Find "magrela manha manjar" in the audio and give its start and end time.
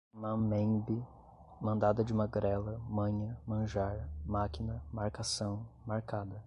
2.13-4.09